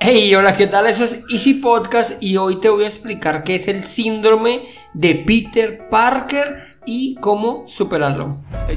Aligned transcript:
Hey, 0.00 0.34
hola, 0.34 0.56
¿qué 0.56 0.66
tal? 0.66 0.86
Eso 0.86 1.04
es 1.04 1.20
Easy 1.30 1.54
Podcast 1.54 2.20
y 2.20 2.36
hoy 2.36 2.60
te 2.60 2.68
voy 2.68 2.84
a 2.84 2.88
explicar 2.88 3.44
qué 3.44 3.54
es 3.54 3.68
el 3.68 3.84
síndrome 3.84 4.66
de 4.92 5.14
Peter 5.14 5.88
Parker 5.88 6.78
y 6.84 7.14
cómo 7.16 7.64
superarlo. 7.66 8.38
They 8.66 8.76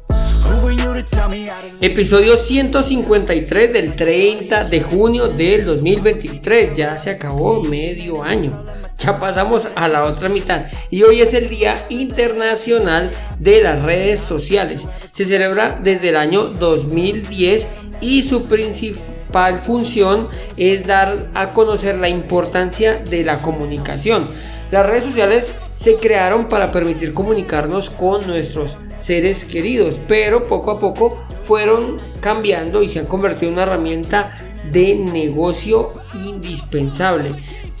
Episodio 1.81 2.37
153 2.37 3.73
del 3.73 3.95
30 3.95 4.65
de 4.65 4.81
junio 4.81 5.27
del 5.27 5.65
2023. 5.65 6.77
Ya 6.77 6.95
se 6.97 7.09
acabó 7.11 7.63
medio 7.63 8.23
año. 8.23 8.51
Ya 8.97 9.17
pasamos 9.17 9.67
a 9.73 9.87
la 9.87 10.03
otra 10.03 10.29
mitad. 10.29 10.65
Y 10.89 11.03
hoy 11.03 11.21
es 11.21 11.33
el 11.33 11.49
Día 11.49 11.85
Internacional 11.89 13.09
de 13.39 13.61
las 13.61 13.83
Redes 13.83 14.19
Sociales. 14.19 14.81
Se 15.11 15.25
celebra 15.25 15.79
desde 15.81 16.09
el 16.09 16.17
año 16.17 16.43
2010 16.43 17.67
y 17.99 18.23
su 18.23 18.43
principal 18.43 19.59
función 19.59 20.27
es 20.57 20.85
dar 20.85 21.27
a 21.33 21.51
conocer 21.51 21.97
la 21.97 22.09
importancia 22.09 22.97
de 22.97 23.23
la 23.23 23.39
comunicación. 23.39 24.27
Las 24.71 24.85
redes 24.85 25.05
sociales 25.05 25.51
se 25.75 25.95
crearon 25.95 26.47
para 26.47 26.71
permitir 26.71 27.13
comunicarnos 27.13 27.89
con 27.89 28.27
nuestros 28.27 28.77
seres 29.01 29.45
queridos, 29.45 29.99
pero 30.07 30.43
poco 30.43 30.71
a 30.71 30.79
poco 30.79 31.21
fueron 31.45 31.97
cambiando 32.19 32.81
y 32.83 32.89
se 32.89 32.99
han 32.99 33.05
convertido 33.05 33.47
en 33.47 33.53
una 33.53 33.63
herramienta 33.63 34.33
de 34.71 34.95
negocio 34.95 35.89
indispensable. 36.13 37.33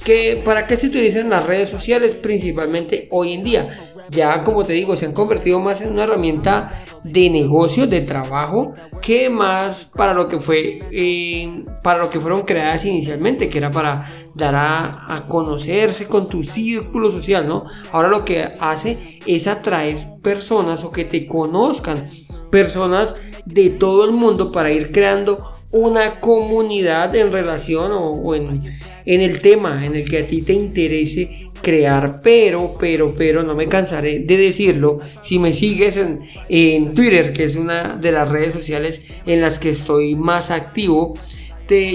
¿Que, 0.03 0.41
¿Para 0.43 0.65
qué 0.65 0.75
se 0.77 0.87
utilizan 0.87 1.29
las 1.29 1.45
redes 1.45 1.69
sociales 1.69 2.15
principalmente 2.15 3.07
hoy 3.11 3.33
en 3.33 3.43
día? 3.43 3.77
Ya 4.09 4.43
como 4.43 4.65
te 4.65 4.73
digo, 4.73 4.95
se 4.95 5.05
han 5.05 5.13
convertido 5.13 5.59
más 5.59 5.81
en 5.81 5.91
una 5.93 6.03
herramienta 6.03 6.83
de 7.03 7.29
negocio, 7.29 7.87
de 7.87 8.01
trabajo, 8.01 8.73
que 9.01 9.29
más 9.29 9.85
para 9.85 10.13
lo 10.13 10.27
que 10.27 10.39
fue, 10.39 10.81
eh, 10.91 11.63
para 11.81 11.99
lo 11.99 12.09
que 12.09 12.19
fueron 12.19 12.41
creadas 12.41 12.83
inicialmente, 12.83 13.47
que 13.47 13.59
era 13.59 13.71
para 13.71 14.11
dar 14.33 14.55
a, 14.55 15.25
conocerse 15.27 16.07
con 16.07 16.27
tu 16.27 16.43
círculo 16.43 17.11
social, 17.11 17.47
¿no? 17.47 17.65
Ahora 17.91 18.09
lo 18.09 18.25
que 18.25 18.49
hace 18.59 19.19
es 19.25 19.47
atraer 19.47 19.97
personas 20.21 20.83
o 20.83 20.91
que 20.91 21.05
te 21.05 21.25
conozcan, 21.25 22.09
personas 22.49 23.15
de 23.45 23.69
todo 23.71 24.05
el 24.05 24.11
mundo 24.11 24.51
para 24.51 24.71
ir 24.71 24.91
creando 24.91 25.37
una 25.71 26.19
comunidad 26.19 27.15
en 27.15 27.31
relación 27.31 27.91
o, 27.93 28.35
en, 28.35 28.61
en 29.05 29.21
el 29.21 29.41
tema 29.41 29.85
en 29.85 29.95
el 29.95 30.09
que 30.09 30.19
a 30.19 30.27
ti 30.27 30.41
te 30.41 30.53
interese 30.53 31.49
crear, 31.61 32.21
pero, 32.23 32.75
pero, 32.79 33.13
pero 33.15 33.43
no 33.43 33.55
me 33.55 33.67
cansaré 33.67 34.19
de 34.19 34.37
decirlo. 34.37 34.99
Si 35.21 35.39
me 35.39 35.53
sigues 35.53 35.95
en, 35.97 36.19
en 36.49 36.93
Twitter, 36.93 37.31
que 37.31 37.43
es 37.43 37.55
una 37.55 37.95
de 37.95 38.11
las 38.11 38.27
redes 38.27 38.53
sociales 38.53 39.01
en 39.25 39.41
las 39.41 39.59
que 39.59 39.69
estoy 39.69 40.15
más 40.15 40.51
activo, 40.51 41.13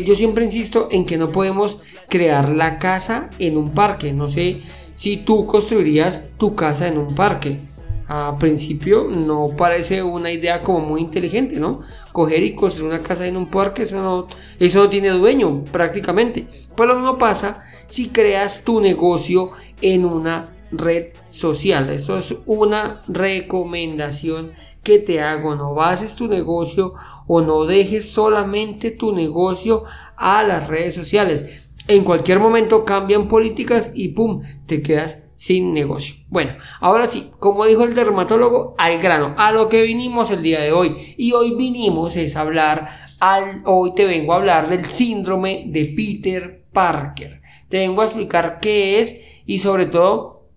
yo 0.05 0.15
siempre 0.15 0.45
insisto 0.45 0.89
en 0.91 1.05
que 1.05 1.19
no 1.19 1.31
podemos 1.33 1.83
crear 2.09 2.49
la 2.49 2.79
casa 2.79 3.31
en 3.39 3.57
un 3.57 3.71
parque. 3.71 4.13
No 4.13 4.29
sé 4.29 4.63
si 4.95 5.19
tú 5.19 5.47
construirías 5.47 6.25
tu 6.39 6.55
casa 6.55 6.89
en 6.89 6.99
un 6.99 7.15
parque. 7.15 7.61
A 8.09 8.37
principio 8.39 9.09
no 9.11 9.49
parece 9.57 10.03
una 10.03 10.31
idea 10.31 10.63
como 10.63 10.81
muy 10.81 11.01
inteligente, 11.01 11.59
¿no? 11.59 11.81
Coger 12.13 12.43
y 12.45 12.55
construir 12.55 12.93
una 12.93 13.03
casa 13.03 13.27
en 13.27 13.37
un 13.37 13.51
parque, 13.51 13.83
eso 13.83 14.01
no, 14.01 14.29
eso 14.61 14.85
no 14.85 14.89
tiene 14.89 15.09
dueño 15.09 15.65
prácticamente. 15.65 16.47
Pues 16.77 16.89
lo 16.89 16.95
mismo 16.95 17.19
pasa 17.19 17.61
si 17.89 18.11
creas 18.11 18.63
tu 18.63 18.81
negocio 18.81 19.53
en 19.81 20.05
una 20.05 20.45
red 20.71 21.15
social. 21.31 21.91
Esto 21.91 22.17
es 22.17 22.35
una 22.47 23.03
recomendación 23.09 24.53
que 24.85 25.01
te 25.01 25.21
hago. 25.21 25.57
No 25.57 25.75
bases 25.75 26.15
tu 26.15 26.29
negocio 26.29 26.95
o 27.27 27.41
no 27.41 27.65
dejes 27.67 28.09
solamente 28.09 28.93
tu 28.93 29.13
negocio 29.13 29.83
a 30.17 30.45
las 30.45 30.69
redes 30.69 30.95
sociales. 30.95 31.66
En 31.89 32.03
cualquier 32.03 32.41
momento 32.41 32.85
cambian 32.85 33.29
políticas 33.29 33.93
y 33.95 34.09
pum, 34.09 34.43
te 34.67 34.83
quedas 34.83 35.25
sin 35.37 35.73
negocio. 35.73 36.17
Bueno, 36.29 36.55
ahora 36.81 37.07
sí, 37.07 37.31
como 37.39 37.65
dijo 37.65 37.85
el 37.85 37.95
dermatólogo, 37.95 38.75
al 38.77 38.99
grano, 38.99 39.35
a 39.39 39.53
lo 39.53 39.69
que 39.69 39.83
vinimos 39.83 40.31
el 40.33 40.43
día 40.43 40.61
de 40.61 40.73
hoy. 40.73 41.15
Y 41.17 41.33
hoy 41.33 41.55
vinimos 41.55 42.17
es 42.17 42.35
hablar, 42.35 43.07
al, 43.21 43.63
hoy 43.67 43.95
te 43.95 44.05
vengo 44.05 44.33
a 44.33 44.37
hablar 44.37 44.69
del 44.69 44.85
síndrome 44.87 45.67
de 45.69 45.85
Peter 45.97 46.65
Parker. 46.73 47.41
Te 47.69 47.79
vengo 47.79 48.03
a 48.03 48.07
explicar 48.07 48.59
qué 48.61 49.01
es 49.01 49.21
y 49.47 49.61
sobre 49.61 49.87
todo, 49.87 50.49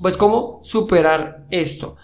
pues 0.00 0.16
cómo 0.16 0.60
superar 0.62 1.46
esto. 1.50 1.96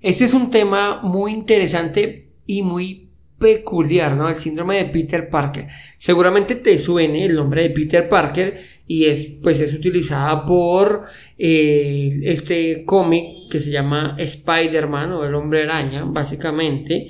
Este 0.00 0.24
es 0.24 0.34
un 0.34 0.50
tema 0.50 1.00
muy 1.02 1.32
interesante 1.32 2.30
y 2.46 2.62
muy 2.62 3.09
peculiar, 3.40 4.16
¿no? 4.16 4.28
El 4.28 4.36
síndrome 4.36 4.76
de 4.76 4.84
Peter 4.90 5.28
Parker. 5.30 5.66
Seguramente 5.96 6.56
te 6.56 6.78
suene 6.78 7.24
el 7.24 7.34
nombre 7.34 7.62
de 7.62 7.70
Peter 7.70 8.08
Parker 8.08 8.60
y 8.86 9.06
es, 9.06 9.26
pues, 9.42 9.58
es 9.60 9.72
utilizada 9.72 10.44
por 10.44 11.04
eh, 11.38 12.20
este 12.24 12.84
cómic 12.84 13.50
que 13.50 13.58
se 13.58 13.70
llama 13.70 14.14
Spider-Man 14.18 15.12
o 15.12 15.24
el 15.24 15.34
hombre 15.34 15.62
araña, 15.62 16.04
básicamente. 16.04 17.08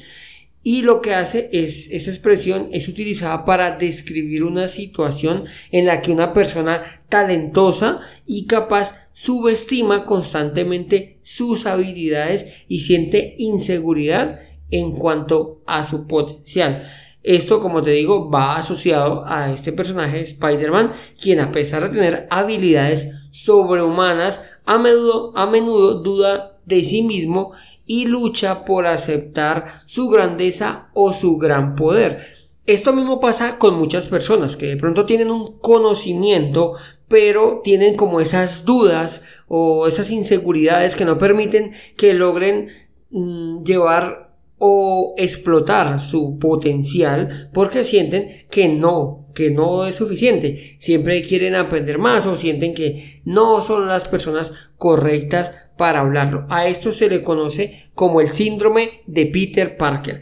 Y 0.62 0.82
lo 0.82 1.00
que 1.00 1.14
hace 1.14 1.48
es, 1.52 1.91
esta 1.91 2.10
expresión 2.10 2.68
es 2.70 2.86
utilizada 2.86 3.44
para 3.44 3.76
describir 3.76 4.44
una 4.44 4.68
situación 4.68 5.47
en 5.72 5.86
la 5.86 6.00
que 6.00 6.12
una 6.12 6.32
persona 6.32 7.02
talentosa 7.08 8.02
y 8.26 8.47
capaz 8.47 8.94
subestima 9.12 10.04
constantemente 10.04 11.18
sus 11.22 11.66
habilidades 11.66 12.47
y 12.68 12.80
siente 12.80 13.34
inseguridad 13.38 14.41
en 14.70 14.92
cuanto 14.92 15.62
a 15.66 15.84
su 15.84 16.06
potencial. 16.06 16.82
Esto, 17.22 17.60
como 17.60 17.82
te 17.82 17.91
digo, 17.91 18.31
va 18.31 18.56
asociado 18.56 19.25
a 19.26 19.53
este 19.53 19.72
personaje 19.72 20.22
Spider-Man, 20.22 20.94
quien 21.20 21.41
a 21.41 21.53
pesar 21.53 21.82
de 21.82 21.98
tener 21.98 22.26
habilidades 22.31 23.28
sobrehumanas, 23.30 24.41
a 24.64 24.78
menudo, 24.78 25.36
a 25.36 25.47
menudo 25.47 25.94
duda 26.00 26.59
de 26.64 26.82
sí 26.82 27.03
mismo 27.03 27.53
y 27.86 28.06
lucha 28.06 28.64
por 28.64 28.86
aceptar 28.86 29.82
su 29.84 30.09
grandeza 30.09 30.88
o 30.94 31.12
su 31.12 31.36
gran 31.36 31.75
poder. 31.75 32.25
Esto 32.64 32.92
mismo 32.92 33.20
pasa 33.20 33.59
con 33.59 33.75
muchas 33.75 34.06
personas 34.06 34.56
que 34.56 34.66
de 34.66 34.76
pronto 34.76 35.04
tienen 35.04 35.30
un 35.30 35.59
conocimiento, 35.59 36.75
pero 37.09 37.60
tienen 37.64 37.97
como 37.97 38.20
esas 38.20 38.64
dudas 38.64 39.22
o 39.48 39.88
esas 39.88 40.10
inseguridades 40.10 40.94
que 40.94 41.04
no 41.04 41.19
permiten 41.19 41.72
que 41.97 42.14
logren 42.14 42.69
mm, 43.10 43.64
llevar 43.64 44.29
o 44.62 45.15
explotar 45.16 46.00
su 46.00 46.38
potencial 46.38 47.48
porque 47.54 47.82
sienten 47.82 48.47
que 48.50 48.69
no, 48.69 49.26
que 49.34 49.50
no 49.50 49.87
es 49.87 49.97
suficiente. 49.97 50.76
Siempre 50.78 51.22
quieren 51.22 51.54
aprender 51.54 51.98
más 51.98 52.26
o 52.26 52.37
sienten 52.37 52.75
que 52.75 53.22
no 53.25 53.62
son 53.62 53.88
las 53.88 54.06
personas 54.06 54.53
correctas 54.76 55.50
para 55.78 56.00
hablarlo. 56.00 56.47
A 56.51 56.66
esto 56.66 56.92
se 56.92 57.09
le 57.09 57.22
conoce 57.22 57.91
como 57.95 58.21
el 58.21 58.28
síndrome 58.28 59.01
de 59.07 59.24
Peter 59.27 59.78
Parker. 59.78 60.21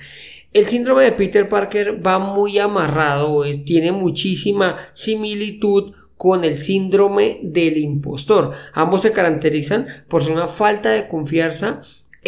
El 0.52 0.66
síndrome 0.66 1.02
de 1.02 1.12
Peter 1.12 1.48
Parker 1.48 2.00
va 2.06 2.20
muy 2.20 2.58
amarrado, 2.58 3.44
eh, 3.44 3.58
tiene 3.58 3.90
muchísima 3.90 4.76
similitud 4.94 5.94
con 6.16 6.44
el 6.44 6.58
síndrome 6.58 7.40
del 7.42 7.76
impostor. 7.76 8.52
Ambos 8.72 9.02
se 9.02 9.10
caracterizan 9.10 9.86
por 10.08 10.22
una 10.30 10.46
falta 10.46 10.90
de 10.90 11.08
confianza 11.08 11.80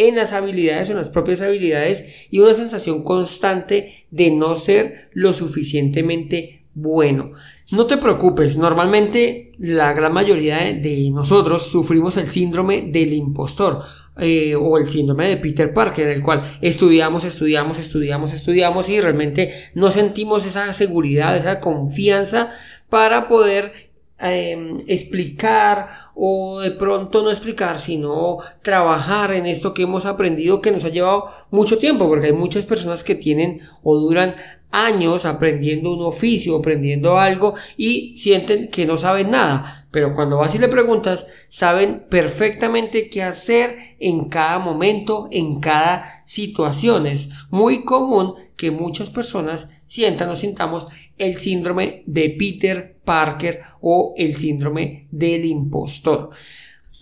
en 0.07 0.15
las 0.15 0.33
habilidades 0.33 0.89
o 0.89 0.91
en 0.91 0.97
las 0.97 1.09
propias 1.09 1.41
habilidades 1.41 2.05
y 2.29 2.39
una 2.39 2.53
sensación 2.53 3.03
constante 3.03 4.05
de 4.11 4.31
no 4.31 4.55
ser 4.55 5.09
lo 5.13 5.33
suficientemente 5.33 6.63
bueno. 6.73 7.31
No 7.71 7.85
te 7.85 7.97
preocupes, 7.97 8.57
normalmente 8.57 9.53
la 9.57 9.93
gran 9.93 10.13
mayoría 10.13 10.57
de, 10.57 11.09
nosotros 11.11 11.67
sufrimos 11.67 12.17
el 12.17 12.27
síndrome 12.29 12.89
del 12.91 13.13
impostor. 13.13 13.83
eh, 14.17 14.55
o 14.55 14.77
el 14.77 14.89
síndrome 14.89 15.29
de 15.29 15.37
Peter 15.37 15.73
Parker, 15.73 16.05
en 16.07 16.17
el 16.17 16.21
cual 16.21 16.57
estudiamos, 16.61 17.23
estudiamos, 17.23 17.79
estudiamos, 17.79 18.33
estudiamos 18.33 18.89
y 18.89 18.99
realmente 18.99 19.53
no 19.73 19.89
sentimos 19.89 20.45
esa 20.45 20.73
seguridad, 20.73 21.37
esa 21.37 21.61
confianza 21.61 22.51
para 22.89 23.29
poder 23.29 23.90
em, 24.21 24.79
explicar 24.87 26.11
o 26.15 26.59
de 26.59 26.71
pronto 26.71 27.23
no 27.23 27.31
explicar, 27.31 27.79
sino 27.79 28.37
trabajar 28.61 29.33
en 29.33 29.45
esto 29.45 29.73
que 29.73 29.83
hemos 29.83 30.05
aprendido 30.05 30.61
que 30.61 30.71
nos 30.71 30.85
ha 30.85 30.89
llevado 30.89 31.25
mucho 31.49 31.77
tiempo, 31.79 32.07
porque 32.07 32.27
hay 32.27 32.33
muchas 32.33 32.65
personas 32.65 33.03
que 33.03 33.15
tienen 33.15 33.61
o 33.83 33.97
duran 33.97 34.35
años 34.71 35.25
aprendiendo 35.25 35.93
un 35.93 36.03
oficio, 36.03 36.57
aprendiendo 36.57 37.19
algo 37.19 37.55
y 37.77 38.17
sienten 38.17 38.69
que 38.69 38.85
no 38.85 38.97
saben 38.97 39.31
nada. 39.31 39.87
Pero 39.91 40.15
cuando 40.15 40.37
vas 40.37 40.55
y 40.55 40.59
le 40.59 40.69
preguntas, 40.69 41.27
saben 41.49 42.05
perfectamente 42.09 43.09
qué 43.09 43.23
hacer 43.23 43.95
en 43.99 44.29
cada 44.29 44.57
momento, 44.59 45.27
en 45.31 45.59
cada 45.59 46.23
situación. 46.25 47.07
Es 47.07 47.29
muy 47.49 47.83
común 47.83 48.35
que 48.61 48.69
muchas 48.69 49.09
personas 49.09 49.71
sientan 49.87 50.29
o 50.29 50.35
sintamos 50.35 50.87
el 51.17 51.37
síndrome 51.37 52.03
de 52.05 52.29
Peter 52.37 52.95
Parker 53.03 53.61
o 53.81 54.13
el 54.15 54.37
síndrome 54.37 55.07
del 55.09 55.45
impostor. 55.45 56.29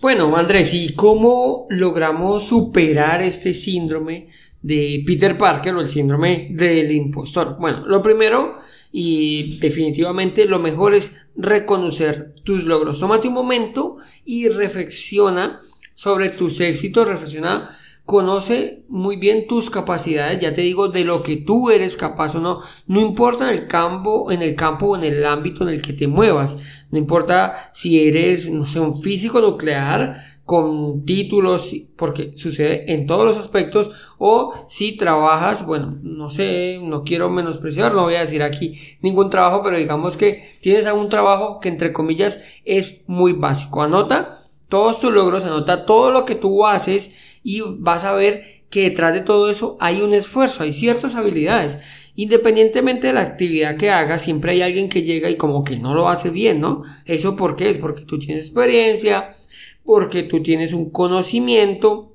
Bueno, 0.00 0.34
Andrés, 0.34 0.72
¿y 0.72 0.94
cómo 0.94 1.66
logramos 1.68 2.46
superar 2.46 3.20
este 3.20 3.52
síndrome 3.52 4.28
de 4.62 5.02
Peter 5.06 5.36
Parker 5.36 5.74
o 5.74 5.82
el 5.82 5.90
síndrome 5.90 6.48
del 6.50 6.90
impostor? 6.92 7.58
Bueno, 7.60 7.86
lo 7.86 8.02
primero 8.02 8.54
y 8.90 9.58
definitivamente 9.58 10.46
lo 10.46 10.60
mejor 10.60 10.94
es 10.94 11.14
reconocer 11.36 12.36
tus 12.42 12.64
logros. 12.64 12.98
Tómate 12.98 13.28
un 13.28 13.34
momento 13.34 13.98
y 14.24 14.48
reflexiona 14.48 15.60
sobre 15.92 16.30
tus 16.30 16.58
éxitos, 16.58 17.06
reflexiona 17.06 17.76
conoce 18.10 18.82
muy 18.88 19.14
bien 19.14 19.46
tus 19.46 19.70
capacidades, 19.70 20.40
ya 20.40 20.52
te 20.52 20.62
digo, 20.62 20.88
de 20.88 21.04
lo 21.04 21.22
que 21.22 21.36
tú 21.36 21.70
eres 21.70 21.96
capaz 21.96 22.34
o 22.34 22.40
no, 22.40 22.58
no 22.88 23.00
importa 23.00 23.48
en 23.48 23.54
el 23.54 23.68
campo, 23.68 24.32
en 24.32 24.42
el 24.42 24.56
campo 24.56 24.86
o 24.86 24.96
en 24.96 25.04
el 25.04 25.24
ámbito 25.24 25.62
en 25.62 25.68
el 25.68 25.80
que 25.80 25.92
te 25.92 26.08
muevas, 26.08 26.58
no 26.90 26.98
importa 26.98 27.70
si 27.72 28.04
eres, 28.08 28.50
no 28.50 28.66
sé, 28.66 28.80
un 28.80 29.00
físico 29.00 29.40
nuclear 29.40 30.24
con 30.44 31.04
títulos, 31.04 31.72
porque 31.94 32.36
sucede 32.36 32.92
en 32.92 33.06
todos 33.06 33.24
los 33.24 33.36
aspectos, 33.36 33.92
o 34.18 34.66
si 34.68 34.96
trabajas, 34.96 35.64
bueno, 35.64 35.96
no 36.02 36.30
sé, 36.30 36.80
no 36.82 37.04
quiero 37.04 37.30
menospreciar, 37.30 37.94
no 37.94 38.02
voy 38.02 38.16
a 38.16 38.22
decir 38.22 38.42
aquí 38.42 38.76
ningún 39.02 39.30
trabajo, 39.30 39.62
pero 39.62 39.78
digamos 39.78 40.16
que 40.16 40.42
tienes 40.60 40.84
algún 40.86 41.10
trabajo 41.10 41.60
que 41.60 41.68
entre 41.68 41.92
comillas 41.92 42.42
es 42.64 43.04
muy 43.06 43.34
básico. 43.34 43.82
Anota 43.82 44.39
todos 44.70 45.00
tus 45.00 45.12
logros, 45.12 45.44
anota 45.44 45.84
todo 45.84 46.10
lo 46.10 46.24
que 46.24 46.36
tú 46.36 46.66
haces, 46.66 47.14
y 47.42 47.60
vas 47.60 48.04
a 48.04 48.14
ver 48.14 48.62
que 48.70 48.82
detrás 48.82 49.12
de 49.12 49.20
todo 49.20 49.50
eso 49.50 49.76
hay 49.80 50.00
un 50.00 50.14
esfuerzo, 50.14 50.62
hay 50.62 50.72
ciertas 50.72 51.16
habilidades. 51.16 51.78
Independientemente 52.16 53.08
de 53.08 53.12
la 53.12 53.22
actividad 53.22 53.76
que 53.76 53.90
hagas, 53.90 54.22
siempre 54.22 54.52
hay 54.52 54.62
alguien 54.62 54.88
que 54.88 55.02
llega 55.02 55.28
y 55.28 55.36
como 55.36 55.64
que 55.64 55.78
no 55.78 55.94
lo 55.94 56.08
hace 56.08 56.30
bien, 56.30 56.60
¿no? 56.60 56.82
¿Eso 57.04 57.36
por 57.36 57.56
qué? 57.56 57.68
Es 57.68 57.78
porque 57.78 58.04
tú 58.04 58.18
tienes 58.18 58.46
experiencia, 58.46 59.36
porque 59.84 60.22
tú 60.22 60.42
tienes 60.42 60.72
un 60.72 60.90
conocimiento. 60.90 62.14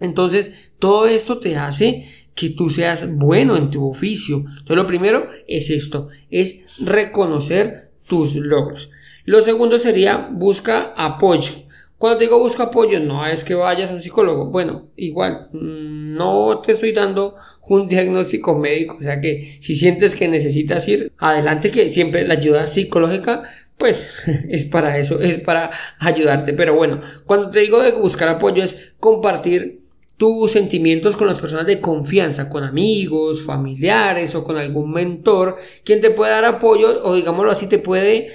Entonces, 0.00 0.52
todo 0.78 1.06
esto 1.06 1.38
te 1.38 1.56
hace 1.56 2.08
que 2.34 2.50
tú 2.50 2.70
seas 2.70 3.08
bueno 3.14 3.56
en 3.56 3.70
tu 3.70 3.88
oficio. 3.88 4.38
Entonces, 4.38 4.76
lo 4.76 4.86
primero 4.86 5.28
es 5.46 5.70
esto, 5.70 6.08
es 6.30 6.60
reconocer 6.78 7.92
tus 8.06 8.34
logros. 8.34 8.90
Lo 9.24 9.42
segundo 9.42 9.78
sería 9.78 10.28
busca 10.32 10.92
apoyo. 10.96 11.63
Cuando 11.98 12.18
te 12.18 12.24
digo 12.24 12.38
busco 12.38 12.62
apoyo, 12.62 13.00
no 13.00 13.26
es 13.26 13.44
que 13.44 13.54
vayas 13.54 13.90
a 13.90 13.94
un 13.94 14.00
psicólogo. 14.00 14.50
Bueno, 14.50 14.88
igual, 14.96 15.48
mm, 15.52 16.14
no 16.14 16.60
te 16.60 16.72
estoy 16.72 16.92
dando 16.92 17.36
un 17.62 17.88
diagnóstico 17.88 18.58
médico. 18.58 18.96
O 18.98 19.02
sea 19.02 19.20
que 19.20 19.58
si 19.60 19.74
sientes 19.74 20.14
que 20.14 20.28
necesitas 20.28 20.86
ir, 20.88 21.12
adelante 21.18 21.70
que 21.70 21.88
siempre 21.88 22.26
la 22.26 22.34
ayuda 22.34 22.66
psicológica, 22.66 23.44
pues 23.78 24.10
es 24.48 24.64
para 24.64 24.98
eso, 24.98 25.20
es 25.20 25.38
para 25.38 25.70
ayudarte. 25.98 26.52
Pero 26.52 26.74
bueno, 26.74 27.00
cuando 27.26 27.50
te 27.50 27.60
digo 27.60 27.80
de 27.80 27.92
buscar 27.92 28.28
apoyo 28.28 28.62
es 28.62 28.92
compartir 28.98 29.84
tus 30.16 30.52
sentimientos 30.52 31.16
con 31.16 31.26
las 31.26 31.38
personas 31.38 31.66
de 31.66 31.80
confianza, 31.80 32.48
con 32.48 32.62
amigos, 32.62 33.42
familiares 33.42 34.34
o 34.34 34.44
con 34.44 34.56
algún 34.56 34.92
mentor, 34.92 35.56
quien 35.84 36.00
te 36.00 36.10
puede 36.10 36.32
dar 36.32 36.44
apoyo 36.44 37.04
o 37.04 37.14
digámoslo 37.14 37.50
así, 37.50 37.68
te 37.68 37.78
puede 37.78 38.32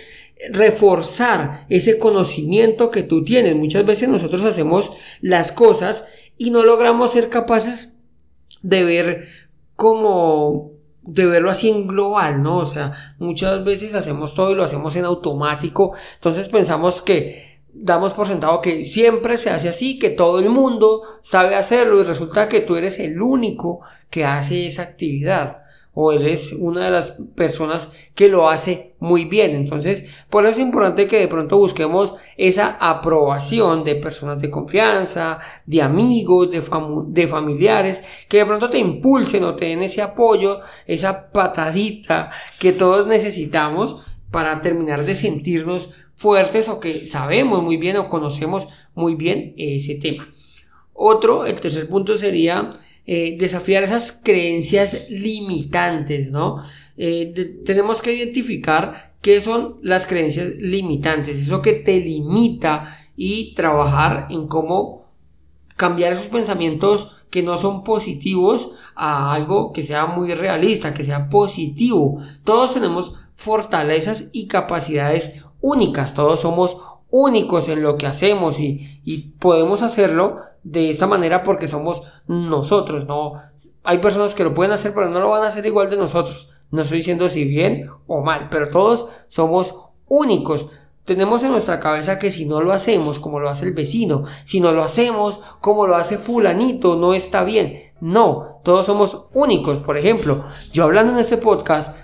reforzar 0.52 1.66
ese 1.70 2.00
conocimiento 2.00 2.92
que 2.92 3.04
tú 3.04 3.24
tienes. 3.24 3.56
Muchas 3.56 3.86
veces 3.86 4.10
nosotros 4.10 4.44
hacemos 4.44 4.92
las 5.22 5.52
cosas 5.52 6.06
y 6.38 6.52
no 6.52 6.64
logramos 6.64 7.12
ser 7.12 7.30
capaces 7.30 7.96
de 8.62 8.84
ver 8.84 9.28
como 9.76 10.72
de 11.02 11.26
verlo 11.26 11.50
así 11.50 11.70
en 11.70 11.88
global, 11.88 12.44
¿no? 12.44 12.58
O 12.58 12.66
sea, 12.66 13.16
muchas 13.18 13.64
veces 13.64 13.96
hacemos 13.96 14.36
todo 14.36 14.52
y 14.52 14.56
lo 14.56 14.64
hacemos 14.64 14.96
en 14.96 15.06
automático, 15.06 15.94
entonces 16.16 16.50
pensamos 16.50 17.02
que 17.02 17.62
damos 17.74 18.14
por 18.14 18.28
sentado 18.28 18.62
que 18.62 18.86
siempre 18.86 19.38
se 19.38 19.50
hace 19.50 19.70
así, 19.70 19.98
que 19.98 20.10
todo 20.10 20.40
el 20.40 20.50
mundo 20.50 21.02
sabe 21.22 21.56
hacerlo 21.56 22.00
y 22.00 22.04
resulta 22.04 22.50
que 22.50 22.62
tú 22.62 22.76
eres 22.76 23.00
el 23.00 23.22
único 23.22 23.82
que 24.10 24.26
hace 24.26 24.68
esa 24.68 24.84
actividad 24.84 25.64
o 26.02 26.14
él 26.14 26.28
es 26.28 26.54
una 26.54 26.86
de 26.86 26.92
las 26.92 27.18
personas 27.36 27.92
que 28.16 28.30
lo 28.30 28.50
hace 28.50 28.96
muy 29.00 29.26
bien. 29.26 29.54
Entonces, 29.54 30.06
por 30.30 30.46
eso 30.46 30.54
es 30.54 30.66
importante 30.66 31.08
que 31.08 31.20
de 31.20 31.28
pronto 31.28 31.58
busquemos 31.58 32.16
esa 32.38 32.78
aprobación 32.80 33.84
de 33.84 33.96
personas 33.96 34.42
de 34.42 34.50
confianza, 34.50 35.40
de 35.66 35.82
amigos, 35.82 36.52
de, 36.52 36.64
de 37.08 37.28
familiares, 37.28 38.02
que 38.30 38.38
de 38.38 38.46
pronto 38.46 38.70
te 38.70 38.80
impulsen 38.80 39.44
o 39.44 39.56
te 39.58 39.66
den 39.66 39.84
ese 39.84 40.02
apoyo, 40.02 40.62
esa 40.88 41.34
patadita 41.34 42.32
que 42.60 42.72
todos 42.72 43.06
necesitamos 43.06 43.98
para 44.32 44.62
terminar 44.62 45.04
de 45.04 45.16
sentirnos 45.16 45.92
fuertes 46.16 46.70
o 46.70 46.80
que 46.80 47.08
sabemos 47.08 47.62
muy 47.62 47.76
bien 47.76 47.98
o 47.98 48.08
conocemos 48.08 48.70
muy 48.96 49.16
bien 49.16 49.54
ese 49.58 49.96
tema. 49.96 50.30
Otro, 50.94 51.46
el 51.46 51.60
tercer 51.60 51.90
punto 51.90 52.16
sería 52.16 52.80
eh, 53.12 53.38
desafiar 53.40 53.84
esas 53.84 54.12
creencias 54.24 55.10
limitantes, 55.10 56.32
¿no? 56.32 56.64
Eh, 56.96 57.34
tenemos 57.66 58.04
que 58.04 58.14
identificar 58.14 59.14
qué 59.20 59.42
son 59.42 59.78
las 59.82 60.06
creencias 60.06 60.50
limitantes, 60.60 61.40
eso 61.40 61.60
que 61.64 61.74
te 61.74 62.00
limita 62.00 63.00
y 63.16 63.56
trabajar 63.56 64.28
en 64.30 64.46
cómo 64.46 65.08
cambiar 65.76 66.14
esos 66.14 66.28
pensamientos 66.28 67.16
que 67.32 67.42
no 67.42 67.58
son 67.58 67.84
positivos 67.84 68.74
a 68.94 69.34
algo 69.34 69.74
que 69.74 69.82
sea 69.82 70.06
muy 70.06 70.36
realista, 70.36 70.94
que 70.94 71.04
sea 71.04 71.32
positivo. 71.32 72.22
Todos 72.44 72.76
tenemos 72.76 73.16
fortalezas 73.34 74.30
y 74.34 74.46
capacidades 74.46 75.34
únicas, 75.62 76.14
todos 76.14 76.42
somos 76.42 76.78
únicos 77.10 77.70
en 77.70 77.82
lo 77.82 77.98
que 77.98 78.06
hacemos 78.06 78.60
y, 78.60 79.02
y 79.04 79.32
podemos 79.40 79.82
hacerlo 79.82 80.42
de 80.64 80.90
esta 80.90 81.08
manera 81.08 81.44
porque 81.44 81.68
somos 81.68 82.04
nosotros, 82.28 83.06
no 83.06 83.34
hay 83.84 84.00
personas 84.00 84.36
que 84.36 84.44
lo 84.44 84.54
pueden 84.54 84.74
hacer 84.74 84.94
pero 84.94 85.10
no 85.10 85.20
lo 85.20 85.30
van 85.30 85.44
a 85.44 85.48
hacer 85.48 85.66
igual 85.66 85.90
de 85.90 85.98
nosotros. 85.98 86.50
No 86.72 86.84
estoy 86.84 86.98
diciendo 87.00 87.30
si 87.30 87.46
bien 87.46 87.90
o 88.08 88.22
mal, 88.22 88.48
pero 88.52 88.70
todos 88.70 89.08
somos 89.28 89.76
únicos. 90.08 90.68
Tenemos 91.06 91.42
en 91.44 91.52
nuestra 91.52 91.80
cabeza 91.80 92.20
que 92.20 92.30
si 92.30 92.46
no 92.46 92.62
lo 92.62 92.72
hacemos 92.72 93.20
como 93.20 93.40
lo 93.40 93.50
hace 93.50 93.66
el 93.66 93.74
vecino, 93.74 94.26
si 94.46 94.60
no 94.60 94.72
lo 94.72 94.84
hacemos 94.84 95.40
como 95.60 95.88
lo 95.88 95.96
hace 95.96 96.20
fulanito, 96.20 96.96
no 96.98 97.16
está 97.16 97.44
bien. 97.44 97.94
No, 98.00 98.60
todos 98.64 98.86
somos 98.86 99.26
únicos. 99.34 99.80
Por 99.80 99.98
ejemplo, 99.98 100.44
yo 100.72 100.84
hablando 100.84 101.14
en 101.14 101.20
este 101.20 101.38
podcast, 101.38 101.96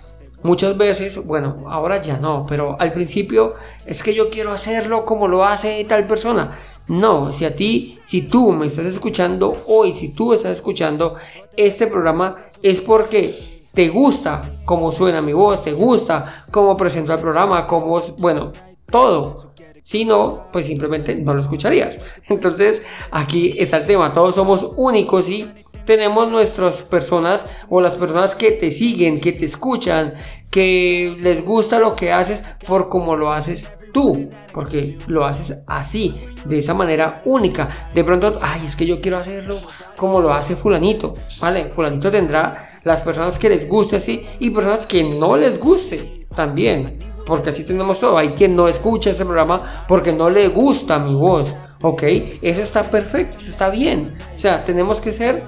muchas 0.41 0.75
veces, 0.75 1.23
bueno, 1.23 1.65
ahora 1.67 2.01
ya 2.01 2.17
no, 2.17 2.45
pero 2.49 2.77
al 2.79 2.93
principio 2.93 3.53
es 3.85 4.01
que 4.01 4.15
yo 4.15 4.31
quiero 4.31 4.51
hacerlo 4.51 5.05
como 5.05 5.27
lo 5.27 5.45
hace 5.45 5.83
tal 5.85 6.07
persona. 6.07 6.51
No, 6.87 7.33
si 7.33 7.45
a 7.45 7.53
ti, 7.53 7.99
si 8.05 8.23
tú 8.23 8.51
me 8.51 8.67
estás 8.67 8.85
escuchando 8.85 9.57
hoy, 9.67 9.93
si 9.93 10.09
tú 10.09 10.33
estás 10.33 10.53
escuchando 10.53 11.15
este 11.57 11.87
programa, 11.87 12.35
es 12.61 12.79
porque 12.79 13.63
te 13.73 13.89
gusta 13.89 14.57
cómo 14.65 14.91
suena 14.91 15.21
mi 15.21 15.33
voz, 15.33 15.63
te 15.63 15.73
gusta 15.73 16.43
cómo 16.51 16.77
presento 16.77 17.13
el 17.13 17.19
programa, 17.19 17.65
cómo, 17.65 17.99
bueno, 18.17 18.51
todo. 18.89 19.53
Si 19.83 20.05
no, 20.05 20.43
pues 20.51 20.65
simplemente 20.65 21.15
no 21.15 21.33
lo 21.33 21.41
escucharías. 21.41 21.99
Entonces, 22.29 22.83
aquí 23.11 23.55
está 23.57 23.77
el 23.77 23.85
tema. 23.85 24.13
Todos 24.13 24.35
somos 24.35 24.73
únicos 24.77 25.29
y 25.29 25.47
tenemos 25.85 26.29
nuestras 26.31 26.81
personas 26.81 27.45
o 27.69 27.81
las 27.81 27.95
personas 27.95 28.33
que 28.33 28.51
te 28.51 28.71
siguen, 28.71 29.19
que 29.19 29.33
te 29.33 29.45
escuchan, 29.45 30.13
que 30.49 31.15
les 31.19 31.43
gusta 31.43 31.79
lo 31.79 31.95
que 31.95 32.11
haces 32.11 32.43
por 32.67 32.89
cómo 32.89 33.15
lo 33.15 33.31
haces 33.31 33.67
tú, 33.95 34.29
porque 34.51 34.97
lo 35.07 35.23
haces 35.23 35.57
así, 35.65 36.19
de 36.43 36.59
esa 36.59 36.73
manera 36.73 37.21
única. 37.23 37.69
De 37.93 38.03
pronto, 38.03 38.39
ay, 38.41 38.65
es 38.65 38.75
que 38.75 38.85
yo 38.85 38.99
quiero 38.99 39.17
hacerlo 39.19 39.55
como 39.95 40.19
lo 40.19 40.33
hace 40.33 40.57
fulanito, 40.57 41.13
¿vale? 41.39 41.69
Fulanito 41.69 42.11
tendrá 42.11 42.67
las 42.83 42.99
personas 43.03 43.39
que 43.39 43.47
les 43.47 43.69
guste 43.69 43.95
así 43.95 44.25
y 44.39 44.49
personas 44.49 44.85
que 44.85 45.01
no 45.01 45.37
les 45.37 45.57
guste 45.57 46.27
también, 46.35 46.99
porque 47.25 47.51
así 47.51 47.63
tenemos 47.63 48.01
todo. 48.01 48.17
Hay 48.17 48.31
quien 48.31 48.53
no 48.53 48.67
escucha 48.67 49.11
ese 49.11 49.23
programa 49.23 49.85
porque 49.87 50.11
no 50.11 50.29
le 50.29 50.49
gusta 50.49 50.99
mi 50.99 51.15
voz, 51.15 51.55
¿ok? 51.81 52.03
Eso 52.41 52.63
está 52.63 52.83
perfecto, 52.83 53.37
eso 53.37 53.49
está 53.49 53.69
bien. 53.69 54.13
O 54.35 54.37
sea, 54.37 54.65
tenemos 54.65 54.99
que 54.99 55.13
ser 55.13 55.47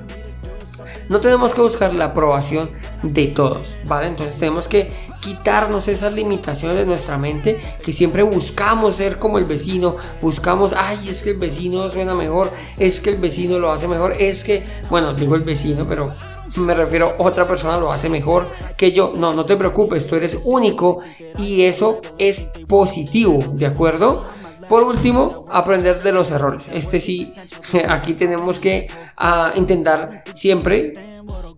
no 1.09 1.19
tenemos 1.19 1.53
que 1.53 1.61
buscar 1.61 1.93
la 1.93 2.05
aprobación 2.05 2.69
de 3.03 3.27
todos, 3.27 3.75
¿vale? 3.85 4.07
Entonces 4.07 4.37
tenemos 4.37 4.67
que 4.67 4.91
quitarnos 5.21 5.87
esas 5.87 6.13
limitaciones 6.13 6.77
de 6.77 6.85
nuestra 6.85 7.17
mente 7.17 7.59
que 7.83 7.93
siempre 7.93 8.23
buscamos 8.23 8.95
ser 8.95 9.17
como 9.17 9.37
el 9.37 9.45
vecino, 9.45 9.97
buscamos, 10.21 10.73
ay, 10.75 11.09
es 11.09 11.21
que 11.21 11.31
el 11.31 11.37
vecino 11.37 11.89
suena 11.89 12.13
mejor, 12.13 12.51
es 12.77 12.99
que 12.99 13.11
el 13.11 13.17
vecino 13.17 13.59
lo 13.59 13.71
hace 13.71 13.87
mejor, 13.87 14.13
es 14.19 14.43
que, 14.43 14.65
bueno, 14.89 15.13
digo 15.13 15.35
el 15.35 15.43
vecino, 15.43 15.85
pero 15.87 16.13
me 16.55 16.73
refiero 16.73 17.13
otra 17.17 17.47
persona 17.47 17.77
lo 17.77 17.91
hace 17.91 18.09
mejor 18.09 18.47
que 18.77 18.91
yo. 18.91 19.13
No, 19.15 19.33
no 19.33 19.45
te 19.45 19.57
preocupes, 19.57 20.07
tú 20.07 20.15
eres 20.15 20.37
único 20.43 20.99
y 21.37 21.63
eso 21.63 22.01
es 22.17 22.41
positivo, 22.67 23.43
¿de 23.53 23.67
acuerdo? 23.67 24.25
Por 24.69 24.83
último, 24.83 25.45
aprender 25.49 26.03
de 26.03 26.11
los 26.11 26.29
errores. 26.31 26.69
Este 26.73 26.99
sí, 26.99 27.31
aquí 27.89 28.13
tenemos 28.13 28.59
que 28.59 28.87
ah, 29.15 29.53
intentar 29.55 30.23
siempre 30.35 30.93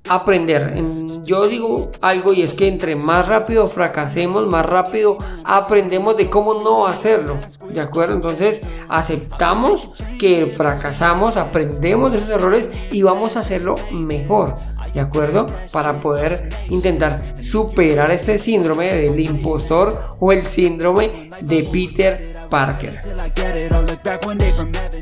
aprender. 0.08 0.76
Yo 1.24 1.48
digo 1.48 1.92
algo 2.02 2.34
y 2.34 2.42
es 2.42 2.54
que 2.54 2.68
entre 2.68 2.96
más 2.96 3.28
rápido 3.28 3.68
fracasemos, 3.68 4.50
más 4.50 4.66
rápido 4.66 5.18
aprendemos 5.44 6.18
de 6.18 6.30
cómo 6.30 6.56
no 6.56 6.88
hacerlo. 6.88 7.38
¿De 7.70 7.80
acuerdo? 7.80 8.16
Entonces 8.16 8.62
aceptamos 8.90 9.92
que 10.20 10.48
fracasamos, 10.48 11.38
aprendemos 11.38 12.12
de 12.12 12.18
esos 12.18 12.30
errores 12.30 12.70
y 12.92 13.04
vamos 13.04 13.38
a 13.38 13.42
hacerlo 13.42 13.76
mejor. 13.92 14.56
¿De 14.94 15.00
acuerdo? 15.00 15.48
Para 15.72 16.00
poder 16.00 16.50
intentar 16.70 17.20
superar 17.42 18.12
este 18.12 18.38
síndrome 18.38 18.94
del 18.94 19.20
impostor 19.20 20.18
o 20.20 20.32
el 20.32 20.46
síndrome 20.46 21.30
de 21.42 21.64
Peter 21.64 22.40
Parker. 22.50 22.98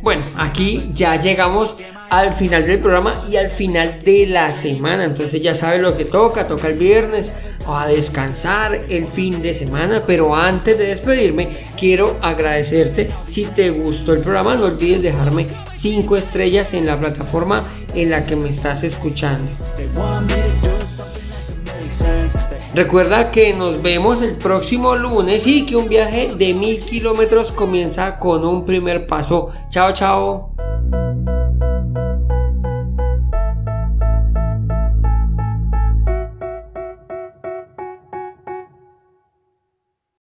Bueno, 0.01 0.23
aquí 0.35 0.87
ya 0.89 1.19
llegamos 1.19 1.75
al 2.09 2.33
final 2.33 2.65
del 2.65 2.79
programa 2.79 3.21
y 3.29 3.37
al 3.37 3.49
final 3.49 3.99
de 4.03 4.27
la 4.27 4.49
semana. 4.49 5.05
Entonces 5.05 5.41
ya 5.41 5.55
sabes 5.55 5.81
lo 5.81 5.95
que 5.95 6.05
toca, 6.05 6.47
toca 6.47 6.67
el 6.67 6.77
viernes 6.77 7.33
a 7.75 7.87
descansar 7.87 8.73
el 8.89 9.07
fin 9.07 9.41
de 9.41 9.53
semana. 9.53 10.01
Pero 10.05 10.35
antes 10.35 10.77
de 10.77 10.87
despedirme, 10.87 11.57
quiero 11.77 12.17
agradecerte. 12.21 13.09
Si 13.27 13.45
te 13.45 13.71
gustó 13.71 14.13
el 14.13 14.21
programa, 14.21 14.55
no 14.55 14.65
olvides 14.65 15.01
dejarme 15.01 15.47
5 15.73 16.17
estrellas 16.17 16.73
en 16.73 16.85
la 16.85 16.99
plataforma 16.99 17.67
en 17.93 18.11
la 18.11 18.23
que 18.23 18.35
me 18.35 18.49
estás 18.49 18.83
escuchando. 18.83 19.49
Recuerda 22.73 23.31
que 23.31 23.53
nos 23.53 23.81
vemos 23.81 24.21
el 24.21 24.35
próximo 24.35 24.95
lunes 24.95 25.47
y 25.47 25.65
que 25.65 25.75
un 25.75 25.89
viaje 25.89 26.33
de 26.35 26.53
mil 26.53 26.79
kilómetros 26.79 27.51
comienza 27.51 28.19
con 28.19 28.45
un 28.45 28.65
primer 28.65 29.07
paso. 29.07 29.51
Chao, 29.69 29.93
chao. 29.93 30.56